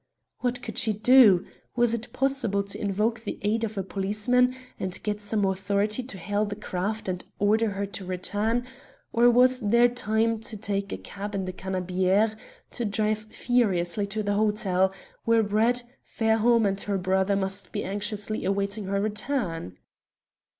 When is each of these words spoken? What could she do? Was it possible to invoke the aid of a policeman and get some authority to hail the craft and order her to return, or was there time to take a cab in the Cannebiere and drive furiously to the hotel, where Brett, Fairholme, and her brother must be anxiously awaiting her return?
What 0.39 0.63
could 0.63 0.79
she 0.79 0.93
do? 0.93 1.45
Was 1.75 1.93
it 1.93 2.11
possible 2.11 2.63
to 2.63 2.81
invoke 2.81 3.19
the 3.19 3.37
aid 3.43 3.63
of 3.63 3.77
a 3.77 3.83
policeman 3.83 4.55
and 4.79 4.99
get 5.03 5.21
some 5.21 5.45
authority 5.45 6.01
to 6.01 6.17
hail 6.17 6.43
the 6.43 6.55
craft 6.55 7.07
and 7.07 7.23
order 7.37 7.69
her 7.69 7.85
to 7.85 8.03
return, 8.05 8.65
or 9.13 9.29
was 9.29 9.59
there 9.59 9.87
time 9.87 10.39
to 10.39 10.57
take 10.57 10.91
a 10.91 10.97
cab 10.97 11.35
in 11.35 11.45
the 11.45 11.53
Cannebiere 11.53 12.35
and 12.79 12.91
drive 12.91 13.27
furiously 13.31 14.07
to 14.07 14.23
the 14.23 14.33
hotel, 14.33 14.91
where 15.25 15.43
Brett, 15.43 15.83
Fairholme, 16.03 16.65
and 16.65 16.81
her 16.81 16.97
brother 16.97 17.35
must 17.35 17.71
be 17.71 17.83
anxiously 17.85 18.43
awaiting 18.43 18.85
her 18.85 18.99
return? 18.99 19.77